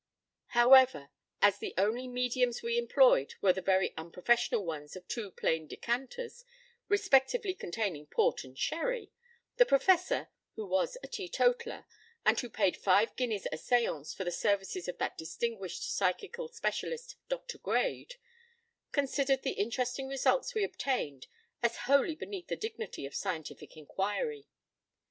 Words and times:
However, 0.57 1.11
as 1.43 1.59
the 1.59 1.75
only 1.77 2.07
mediums 2.07 2.63
we 2.63 2.79
employed 2.79 3.35
were 3.39 3.53
the 3.53 3.61
very 3.61 3.93
unprofessional 3.95 4.65
ones 4.65 4.95
of 4.95 5.07
two 5.07 5.29
plain 5.29 5.67
decanters, 5.67 6.43
respectively 6.87 7.53
containing 7.53 8.07
port 8.07 8.43
and 8.43 8.57
sherry, 8.57 9.11
the 9.57 9.65
Professor 9.67 10.29
(who 10.55 10.65
was 10.65 10.97
a 11.03 11.07
teetotaler, 11.07 11.85
and 12.25 12.39
who 12.39 12.49
paid 12.49 12.77
five 12.77 13.15
guineas 13.15 13.45
a 13.51 13.57
séance 13.57 14.15
for 14.17 14.23
the 14.23 14.31
services 14.31 14.87
of 14.87 14.97
that 14.97 15.19
distinguished 15.19 15.87
psychical 15.87 16.47
specialist, 16.47 17.15
Dr. 17.29 17.59
Grade) 17.59 18.15
considered 18.91 19.43
the 19.43 19.51
interesting 19.51 20.07
results 20.07 20.55
we 20.55 20.63
obtained 20.63 21.27
as 21.61 21.77
wholly 21.85 22.15
beneath 22.15 22.47
the 22.47 22.55
dignity 22.55 23.05
of 23.05 23.13
scientific 23.13 23.77
inquiry. 23.77 24.47